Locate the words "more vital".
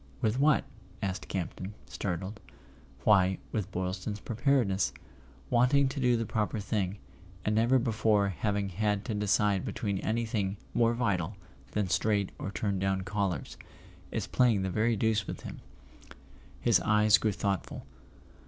10.73-11.37